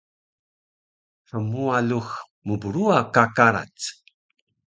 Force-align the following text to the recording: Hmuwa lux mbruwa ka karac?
Hmuwa 1.29 1.77
lux 1.89 2.07
mbruwa 2.47 2.97
ka 3.13 3.23
karac? 3.35 3.77